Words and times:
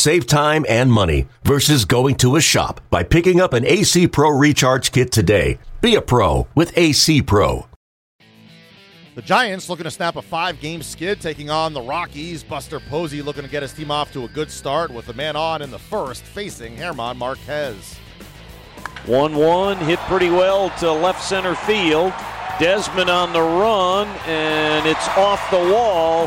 Save 0.00 0.26
time 0.26 0.64
and 0.66 0.90
money 0.90 1.28
versus 1.44 1.84
going 1.84 2.14
to 2.14 2.36
a 2.36 2.40
shop 2.40 2.80
by 2.88 3.02
picking 3.02 3.38
up 3.38 3.52
an 3.52 3.66
AC 3.66 4.08
Pro 4.08 4.30
Recharge 4.30 4.92
Kit 4.92 5.12
today. 5.12 5.58
Be 5.82 5.94
a 5.94 6.00
pro 6.00 6.48
with 6.54 6.72
AC 6.78 7.20
Pro. 7.20 7.66
The 9.14 9.20
Giants 9.20 9.68
looking 9.68 9.84
to 9.84 9.90
snap 9.90 10.16
a 10.16 10.22
five 10.22 10.58
game 10.58 10.82
skid, 10.82 11.20
taking 11.20 11.50
on 11.50 11.74
the 11.74 11.82
Rockies. 11.82 12.42
Buster 12.42 12.80
Posey 12.80 13.20
looking 13.20 13.42
to 13.42 13.50
get 13.50 13.60
his 13.60 13.74
team 13.74 13.90
off 13.90 14.10
to 14.14 14.24
a 14.24 14.28
good 14.28 14.50
start 14.50 14.90
with 14.90 15.10
a 15.10 15.12
man 15.12 15.36
on 15.36 15.60
in 15.60 15.70
the 15.70 15.78
first, 15.78 16.22
facing 16.22 16.78
German 16.78 17.18
Marquez. 17.18 17.98
1 19.04 19.36
1 19.36 19.76
hit 19.80 19.98
pretty 20.08 20.30
well 20.30 20.70
to 20.78 20.90
left 20.90 21.22
center 21.22 21.54
field. 21.54 22.14
Desmond 22.58 23.10
on 23.10 23.34
the 23.34 23.42
run, 23.42 24.08
and 24.26 24.86
it's 24.86 25.08
off 25.08 25.50
the 25.50 25.58
wall, 25.58 26.26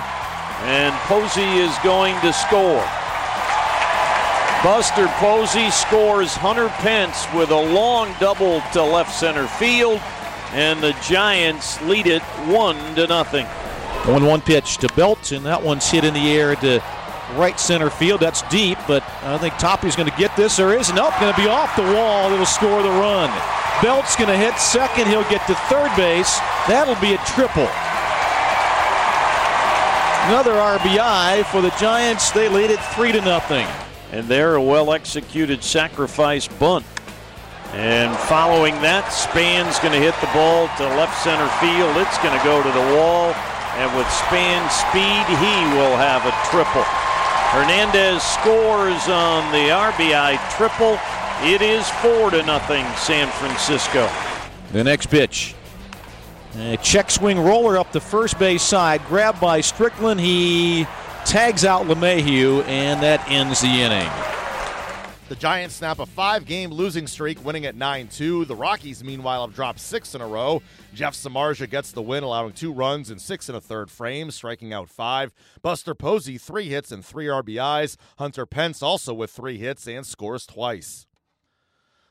and 0.61 0.93
Posey 1.07 1.41
is 1.41 1.75
going 1.83 2.13
to 2.21 2.31
score. 2.31 2.87
Buster 4.63 5.07
Posey 5.17 5.69
scores 5.71 6.33
Hunter 6.35 6.69
Pence 6.69 7.27
with 7.35 7.51
a 7.51 7.73
long 7.73 8.15
double 8.17 8.61
to 8.71 8.81
left 8.81 9.13
center 9.13 9.45
field, 9.45 9.99
and 10.53 10.81
the 10.81 10.93
Giants 11.05 11.81
lead 11.81 12.07
it 12.07 12.21
one 12.47 12.77
to 12.95 13.05
nothing. 13.05 13.45
1 13.45 14.25
1 14.25 14.41
pitch 14.41 14.77
to 14.77 14.87
Belt, 14.95 15.33
and 15.33 15.45
that 15.45 15.61
one's 15.61 15.91
hit 15.91 16.05
in 16.05 16.13
the 16.13 16.31
air 16.31 16.55
to 16.55 16.81
right 17.35 17.59
center 17.59 17.89
field. 17.89 18.21
That's 18.21 18.41
deep, 18.43 18.77
but 18.87 19.03
I 19.23 19.37
think 19.37 19.57
Toppy's 19.57 19.97
going 19.97 20.09
to 20.09 20.15
get 20.15 20.33
this. 20.37 20.55
There 20.55 20.79
is 20.79 20.93
nope, 20.93 21.13
going 21.19 21.33
to 21.33 21.41
be 21.41 21.49
off 21.49 21.75
the 21.75 21.83
wall. 21.83 22.31
It'll 22.31 22.45
score 22.45 22.81
the 22.81 22.89
run. 22.89 23.29
Belt's 23.81 24.15
going 24.15 24.29
to 24.29 24.37
hit 24.37 24.57
second. 24.59 25.07
He'll 25.07 25.29
get 25.29 25.45
to 25.47 25.55
third 25.67 25.93
base. 25.97 26.39
That'll 26.69 26.99
be 27.01 27.15
a 27.15 27.17
triple. 27.35 27.67
Another 30.31 30.53
RBI 30.53 31.43
for 31.51 31.61
the 31.61 31.71
Giants. 31.71 32.31
They 32.31 32.47
lead 32.47 32.71
it 32.71 32.79
three 32.95 33.11
to 33.11 33.19
nothing. 33.19 33.67
And 34.13 34.27
there, 34.27 34.53
a 34.53 34.61
well 34.61 34.93
executed 34.93 35.63
sacrifice 35.63 36.47
bunt. 36.47 36.85
And 37.73 38.15
following 38.29 38.75
that, 38.85 39.09
Span's 39.09 39.79
going 39.79 39.91
to 39.91 39.97
hit 39.97 40.13
the 40.21 40.29
ball 40.37 40.69
to 40.77 40.85
left 41.01 41.17
center 41.25 41.49
field. 41.57 41.97
It's 41.97 42.21
going 42.21 42.37
to 42.37 42.45
go 42.45 42.61
to 42.61 42.69
the 42.69 42.87
wall. 42.93 43.33
And 43.81 43.89
with 43.97 44.05
Span's 44.13 44.69
speed, 44.69 45.25
he 45.41 45.57
will 45.73 45.97
have 45.97 46.21
a 46.29 46.33
triple. 46.53 46.85
Hernandez 47.57 48.21
scores 48.21 49.09
on 49.09 49.49
the 49.49 49.73
RBI 49.73 50.37
triple. 50.53 51.01
It 51.41 51.63
is 51.63 51.89
four 51.97 52.29
to 52.29 52.45
nothing, 52.45 52.85
San 52.93 53.27
Francisco. 53.41 54.07
The 54.73 54.83
next 54.83 55.07
pitch. 55.07 55.55
A 56.59 56.77
check 56.77 57.09
swing 57.09 57.39
roller 57.39 57.79
up 57.79 57.91
the 57.91 57.99
first 57.99 58.37
base 58.37 58.61
side, 58.61 59.03
grabbed 59.07 59.41
by 59.41 59.61
Strickland. 59.61 60.19
He 60.19 60.85
tags 61.25 61.65
out 61.65 61.85
LeMahieu, 61.87 62.63
and 62.65 63.01
that 63.01 63.27
ends 63.29 63.61
the 63.61 63.67
inning. 63.67 64.09
The 65.29 65.35
Giants 65.35 65.75
snap 65.75 65.99
a 65.99 66.05
five 66.05 66.45
game 66.45 66.69
losing 66.69 67.07
streak, 67.07 67.43
winning 67.43 67.65
at 67.65 67.75
9 67.75 68.07
2. 68.09 68.45
The 68.45 68.55
Rockies, 68.55 69.03
meanwhile, 69.03 69.47
have 69.47 69.55
dropped 69.55 69.79
six 69.79 70.13
in 70.13 70.21
a 70.21 70.27
row. 70.27 70.61
Jeff 70.93 71.15
Samardzija 71.15 71.69
gets 71.69 71.91
the 71.91 72.01
win, 72.01 72.23
allowing 72.23 72.51
two 72.51 72.71
runs 72.71 73.09
in 73.09 73.17
six 73.17 73.49
and 73.49 73.57
a 73.57 73.61
third 73.61 73.89
frames, 73.89 74.35
striking 74.35 74.73
out 74.73 74.89
five. 74.89 75.33
Buster 75.61 75.95
Posey, 75.95 76.37
three 76.37 76.67
hits 76.69 76.91
and 76.91 77.03
three 77.03 77.25
RBIs. 77.25 77.95
Hunter 78.19 78.45
Pence 78.45 78.83
also 78.83 79.13
with 79.13 79.31
three 79.31 79.57
hits 79.57 79.87
and 79.87 80.05
scores 80.05 80.45
twice. 80.45 81.07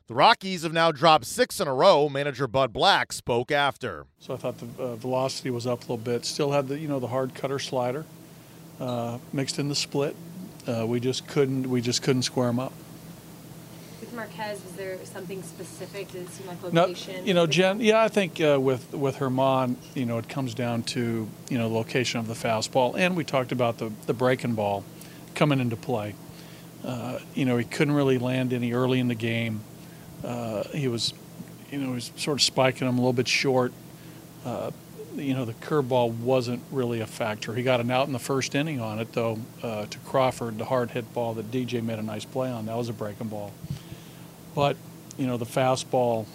The 0.08 0.14
Rockies 0.14 0.62
have 0.62 0.72
now 0.72 0.90
dropped 0.90 1.26
six 1.26 1.60
in 1.60 1.68
a 1.68 1.74
row. 1.74 2.08
Manager 2.08 2.48
Bud 2.48 2.72
Black 2.72 3.12
spoke 3.12 3.52
after. 3.52 4.06
So 4.18 4.34
I 4.34 4.36
thought 4.36 4.58
the 4.58 4.82
uh, 4.82 4.96
velocity 4.96 5.50
was 5.50 5.66
up 5.66 5.80
a 5.80 5.82
little 5.82 5.96
bit. 5.98 6.24
Still 6.24 6.50
had 6.50 6.66
the 6.66 6.78
you 6.78 6.88
know 6.88 6.98
the 6.98 7.06
hard 7.06 7.34
cutter 7.34 7.58
slider 7.58 8.04
uh, 8.82 9.18
mixed 9.32 9.58
in 9.58 9.68
the 9.68 9.74
split. 9.74 10.16
Uh, 10.66 10.84
we 10.86 11.00
just 11.00 11.26
couldn't 11.26 11.70
we 11.70 11.80
just 11.80 12.02
couldn't 12.02 12.22
square 12.22 12.48
them 12.48 12.58
up. 12.58 12.72
With 14.00 14.12
Marquez, 14.12 14.62
was 14.62 14.72
there 14.72 14.98
something 15.04 15.42
specific? 15.42 16.10
Did 16.10 16.22
it 16.22 16.30
seem 16.30 16.46
like 16.48 16.72
No, 16.72 16.94
you 17.24 17.34
know, 17.34 17.46
Jen. 17.46 17.80
Yeah, 17.80 18.02
I 18.02 18.08
think 18.08 18.40
uh, 18.40 18.58
with 18.60 18.92
with 18.92 19.16
Herman, 19.16 19.76
you 19.94 20.06
know, 20.06 20.18
it 20.18 20.28
comes 20.28 20.54
down 20.54 20.82
to 20.84 21.28
you 21.48 21.58
know 21.58 21.68
the 21.68 21.74
location 21.74 22.20
of 22.20 22.26
the 22.26 22.34
fastball, 22.34 22.96
and 22.98 23.16
we 23.16 23.24
talked 23.24 23.52
about 23.52 23.78
the 23.78 23.92
the 24.06 24.14
breaking 24.14 24.54
ball 24.54 24.84
coming 25.34 25.60
into 25.60 25.76
play. 25.76 26.14
Uh, 26.84 27.20
you 27.34 27.44
know, 27.44 27.56
he 27.56 27.64
couldn't 27.64 27.94
really 27.94 28.18
land 28.18 28.52
any 28.52 28.72
early 28.72 28.98
in 28.98 29.06
the 29.06 29.14
game. 29.14 29.60
Uh, 30.24 30.64
he 30.74 30.88
was, 30.88 31.14
you 31.70 31.78
know, 31.78 31.86
he 31.88 31.94
was 31.94 32.12
sort 32.16 32.38
of 32.38 32.42
spiking 32.42 32.86
them 32.86 32.96
a 32.96 33.00
little 33.00 33.12
bit 33.12 33.28
short. 33.28 33.72
You 35.14 35.34
know, 35.34 35.44
the 35.44 35.54
curveball 35.54 36.16
wasn't 36.18 36.62
really 36.70 37.00
a 37.00 37.06
factor. 37.06 37.54
He 37.54 37.62
got 37.62 37.80
an 37.80 37.90
out 37.90 38.06
in 38.06 38.12
the 38.12 38.18
first 38.18 38.54
inning 38.54 38.80
on 38.80 38.98
it, 38.98 39.12
though, 39.12 39.38
uh, 39.62 39.86
to 39.86 39.98
Crawford, 40.00 40.58
the 40.58 40.64
hard 40.64 40.90
hit 40.92 41.12
ball 41.12 41.34
that 41.34 41.50
DJ 41.50 41.82
made 41.82 41.98
a 41.98 42.02
nice 42.02 42.24
play 42.24 42.50
on. 42.50 42.66
That 42.66 42.76
was 42.76 42.88
a 42.88 42.92
breaking 42.92 43.28
ball. 43.28 43.52
But, 44.54 44.76
you 45.18 45.26
know, 45.26 45.36
the 45.36 45.46
fastball, 45.46 46.26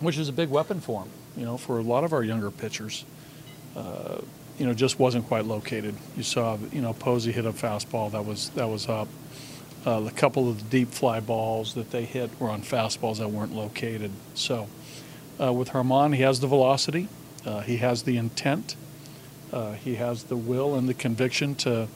which 0.00 0.18
is 0.18 0.28
a 0.28 0.32
big 0.32 0.48
weapon 0.48 0.80
for 0.80 1.02
him, 1.02 1.10
you 1.36 1.44
know, 1.44 1.58
for 1.58 1.78
a 1.78 1.82
lot 1.82 2.04
of 2.04 2.12
our 2.12 2.22
younger 2.22 2.50
pitchers, 2.50 3.04
uh, 3.76 4.20
you 4.58 4.66
know, 4.66 4.74
just 4.74 4.98
wasn't 4.98 5.26
quite 5.26 5.46
located. 5.46 5.94
You 6.16 6.22
saw, 6.22 6.58
you 6.72 6.82
know, 6.82 6.92
Posey 6.92 7.32
hit 7.32 7.46
a 7.46 7.52
fastball 7.52 8.12
that 8.12 8.24
was 8.24 8.50
that 8.50 8.68
was 8.68 8.88
up. 8.88 9.08
Uh, 9.86 10.04
a 10.06 10.10
couple 10.10 10.50
of 10.50 10.58
the 10.58 10.64
deep 10.64 10.88
fly 10.90 11.20
balls 11.20 11.72
that 11.74 11.90
they 11.90 12.04
hit 12.04 12.38
were 12.38 12.50
on 12.50 12.60
fastballs 12.60 13.16
that 13.18 13.30
weren't 13.30 13.54
located. 13.54 14.10
So, 14.34 14.68
uh, 15.40 15.52
with 15.54 15.70
Herman, 15.70 16.12
he 16.12 16.20
has 16.22 16.40
the 16.40 16.46
velocity, 16.46 17.08
uh, 17.46 17.60
he 17.60 17.78
has 17.78 18.02
the 18.02 18.16
intent, 18.16 18.76
uh, 19.52 19.72
he 19.72 19.96
has 19.96 20.24
the 20.24 20.36
will 20.36 20.74
and 20.74 20.88
the 20.88 20.94
conviction 20.94 21.54
to 21.56 21.88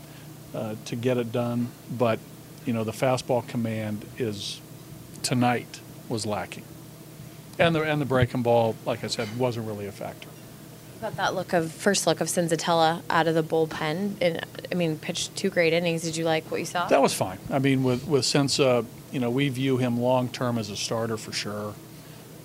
uh, 0.54 0.74
to 0.84 0.96
get 0.96 1.16
it 1.16 1.32
done. 1.32 1.68
But, 1.90 2.18
you 2.64 2.72
know, 2.72 2.84
the 2.84 2.92
fastball 2.92 3.46
command 3.46 4.04
is 4.18 4.60
tonight 5.22 5.80
was 6.08 6.24
lacking, 6.26 6.64
and 7.58 7.74
the 7.74 7.82
and 7.82 8.00
the 8.00 8.06
breaking 8.06 8.42
ball, 8.42 8.76
like 8.86 9.04
I 9.04 9.08
said, 9.08 9.28
wasn't 9.38 9.66
really 9.66 9.86
a 9.86 9.92
factor. 9.92 10.28
about 10.98 11.16
that 11.16 11.34
look 11.34 11.52
of 11.52 11.70
first 11.70 12.06
look 12.06 12.20
of 12.20 12.28
Senzatela 12.28 13.02
out 13.10 13.26
of 13.26 13.34
the 13.34 13.42
bullpen, 13.42 14.14
and 14.20 14.44
I 14.72 14.74
mean, 14.74 14.98
pitched 14.98 15.36
two 15.36 15.50
great 15.50 15.72
innings. 15.72 16.02
Did 16.02 16.16
you 16.16 16.24
like 16.24 16.50
what 16.50 16.60
you 16.60 16.66
saw? 16.66 16.86
That 16.88 17.02
was 17.02 17.12
fine. 17.12 17.38
I 17.50 17.58
mean, 17.58 17.84
with 17.84 18.06
with 18.06 18.24
Senza, 18.24 18.84
you 19.12 19.20
know, 19.20 19.30
we 19.30 19.48
view 19.48 19.76
him 19.76 20.00
long 20.00 20.28
term 20.28 20.58
as 20.58 20.70
a 20.70 20.76
starter 20.76 21.16
for 21.16 21.32
sure, 21.32 21.74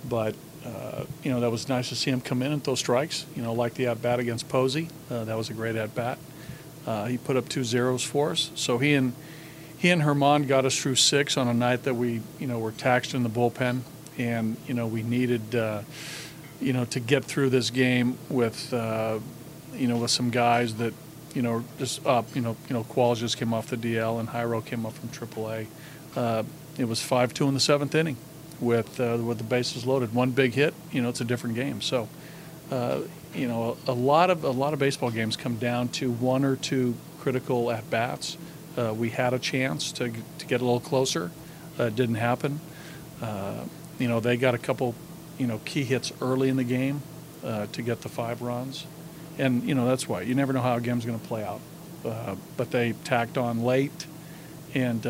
but. 0.07 0.35
Uh, 0.65 1.05
you 1.23 1.31
know 1.31 1.39
that 1.39 1.51
was 1.51 1.69
nice 1.69 1.89
to 1.89 1.95
see 1.95 2.11
him 2.11 2.19
come 2.19 2.41
in 2.41 2.51
and 2.51 2.63
throw 2.63 2.75
strikes. 2.75 3.25
You 3.35 3.41
know, 3.41 3.53
like 3.53 3.75
the 3.75 3.87
at 3.87 4.01
bat 4.01 4.19
against 4.19 4.49
Posey, 4.49 4.89
uh, 5.09 5.23
that 5.25 5.37
was 5.37 5.49
a 5.49 5.53
great 5.53 5.75
at 5.75 5.95
bat. 5.95 6.17
Uh, 6.85 7.05
he 7.05 7.17
put 7.17 7.37
up 7.37 7.47
two 7.47 7.63
zeros 7.63 8.03
for 8.03 8.31
us. 8.31 8.51
So 8.55 8.77
he 8.77 8.93
and 8.93 9.13
he 9.77 9.89
and 9.89 10.01
Herman 10.01 10.47
got 10.47 10.65
us 10.65 10.77
through 10.77 10.95
six 10.95 11.37
on 11.37 11.47
a 11.47 11.53
night 11.53 11.83
that 11.83 11.93
we 11.93 12.21
you 12.39 12.47
know 12.47 12.59
were 12.59 12.71
taxed 12.71 13.13
in 13.13 13.23
the 13.23 13.29
bullpen, 13.29 13.81
and 14.17 14.57
you 14.67 14.73
know 14.73 14.87
we 14.87 15.01
needed 15.01 15.55
uh, 15.55 15.81
you 16.59 16.73
know 16.73 16.85
to 16.85 16.99
get 16.99 17.23
through 17.23 17.51
this 17.51 17.69
game 17.69 18.17
with 18.29 18.73
uh, 18.73 19.19
you 19.73 19.87
know 19.87 19.97
with 19.97 20.11
some 20.11 20.29
guys 20.29 20.75
that 20.75 20.93
you 21.33 21.41
know 21.41 21.63
just 21.77 22.05
up. 22.05 22.35
You 22.35 22.41
know 22.41 22.57
you 22.67 22.73
know 22.73 22.83
Qualls 22.83 23.17
just 23.17 23.37
came 23.37 23.53
off 23.53 23.67
the 23.67 23.77
DL 23.77 24.19
and 24.19 24.27
Jairo 24.27 24.65
came 24.65 24.85
up 24.85 24.93
from 24.93 25.09
AAA. 25.09 25.67
Uh, 26.15 26.43
it 26.77 26.85
was 26.85 27.01
five 27.01 27.33
two 27.33 27.47
in 27.47 27.53
the 27.53 27.59
seventh 27.61 27.95
inning 27.95 28.17
with 28.61 28.99
uh, 28.99 29.17
with 29.21 29.37
the 29.37 29.43
bases 29.43 29.85
loaded. 29.85 30.13
One 30.13 30.31
big 30.31 30.53
hit, 30.53 30.73
you 30.91 31.01
know, 31.01 31.09
it's 31.09 31.21
a 31.21 31.25
different 31.25 31.55
game. 31.55 31.81
So, 31.81 32.09
uh, 32.71 33.01
you 33.33 33.47
know, 33.47 33.77
a, 33.87 33.91
a, 33.91 33.93
lot 33.93 34.29
of 34.29 34.43
a 34.43 34.51
lot 34.51 34.73
of 34.73 34.79
baseball 34.79 35.11
games 35.11 35.37
come 35.37 35.57
down 35.57 35.89
to 35.89 36.11
one 36.11 36.43
or 36.43 36.55
two 36.55 36.95
critical 37.19 37.71
at 37.71 37.89
bats. 37.89 38.37
Uh, 38.77 38.93
we 38.93 39.09
had 39.09 39.33
a 39.33 39.39
chance 39.39 39.91
to 39.93 40.11
to 40.37 40.45
get 40.45 40.61
a 40.61 40.65
little 40.65 40.79
closer. 40.79 41.31
Uh, 41.79 41.85
it 41.85 41.95
didn't 41.95 42.15
happen. 42.15 42.59
Uh, 43.21 43.63
you 43.97 44.07
know, 44.07 44.19
they 44.19 44.37
got 44.37 44.53
a 44.53 44.57
couple, 44.57 44.95
you 45.37 45.47
know, 45.47 45.59
key 45.65 45.83
hits 45.83 46.11
early 46.21 46.49
in 46.49 46.55
the 46.55 46.63
game 46.63 47.01
uh, 47.43 47.67
to 47.67 47.81
get 47.81 48.01
the 48.01 48.09
five 48.09 48.41
runs, 48.41 48.85
and 49.37 49.63
you 49.63 49.75
know 49.75 49.85
that's 49.85 50.07
why 50.07 50.21
you 50.21 50.35
never 50.35 50.53
know 50.53 50.61
how 50.61 50.75
a 50.75 50.81
game's 50.81 51.05
going 51.05 51.19
to 51.19 51.27
play 51.27 51.43
out. 51.43 51.61
but 52.57 52.71
they 52.71 52.93
tacked 53.03 53.37
on 53.37 53.63
late, 53.63 54.05
and 54.73 55.05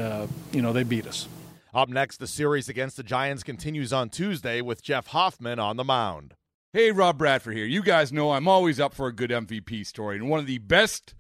you 0.52 0.62
know 0.62 0.74
they 0.74 0.84
beat 0.84 1.08
us. 1.08 1.28
Up 1.72 1.88
next, 1.88 2.18
the 2.18 2.26
series 2.26 2.68
against 2.68 2.98
the 2.98 3.04
Giants 3.04 3.44
continues 3.44 3.94
on 3.94 4.10
Tuesday 4.10 4.60
with 4.60 4.82
Jeff 4.82 5.08
Hoffman 5.08 5.60
on 5.60 5.78
the 5.78 5.84
mound. 5.84 6.34
Hey, 6.74 6.92
Rob 6.92 7.20
Bradford 7.20 7.56
here. 7.56 7.68
You 7.68 7.84
guys 7.84 8.12
know 8.12 8.32
I'm 8.32 8.48
always 8.48 8.80
up 8.80 8.92
for 8.96 9.06
a 9.06 9.14
good 9.14 9.30
MVP 9.30 9.86
story, 9.86 10.16
and 10.16 10.28
one 10.28 10.40
of 10.40 10.48
the 10.48 10.58
best 10.58 11.14